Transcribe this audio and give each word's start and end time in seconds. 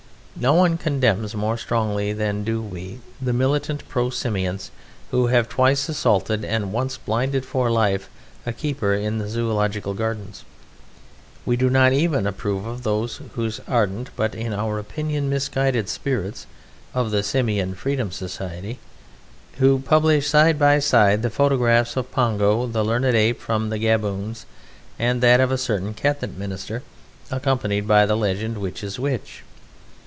No 0.33 0.53
one 0.53 0.77
condemns 0.77 1.35
more 1.35 1.57
strongly 1.57 2.13
than 2.13 2.43
do 2.43 2.61
we 2.63 2.99
the 3.21 3.33
militant 3.33 3.87
pro 3.87 4.09
Simians 4.09 4.71
who 5.11 5.27
have 5.27 5.49
twice 5.49 5.87
assaulted 5.87 6.43
and 6.43 6.71
once 6.73 6.97
blinded 6.97 7.45
for 7.45 7.69
life 7.69 8.09
a 8.45 8.53
keeper 8.53 8.93
in 8.93 9.19
the 9.19 9.27
Zoological 9.27 9.93
Gardens. 9.93 10.43
We 11.45 11.57
do 11.57 11.69
not 11.69 11.93
even 11.93 12.25
approve 12.25 12.65
of 12.65 12.81
those 12.81 13.19
ardent 13.67 14.09
but 14.15 14.33
in 14.33 14.51
our 14.51 14.79
opinion 14.79 15.29
misguided 15.29 15.89
spirits 15.89 16.47
of 16.93 17.11
the 17.11 17.21
Simian 17.21 17.75
Freedom 17.75 18.09
Society 18.09 18.79
who 19.59 19.79
publish 19.79 20.27
side 20.27 20.57
by 20.57 20.79
side 20.79 21.21
the 21.21 21.29
photographs 21.29 21.95
of 21.97 22.09
Pongo 22.11 22.65
the 22.65 22.85
learned 22.85 23.15
Ape 23.15 23.39
from 23.39 23.69
the 23.69 23.77
Gaboons 23.77 24.45
and 24.97 25.21
that 25.21 25.41
of 25.41 25.51
a 25.51 25.57
certain 25.57 25.93
Cabinet 25.93 26.35
Minister, 26.35 26.81
accompanied 27.29 27.85
by 27.87 28.07
the 28.07 28.17
legend 28.17 28.57
"Which 28.57 28.81
is 28.83 28.97
Which?" 28.97 29.43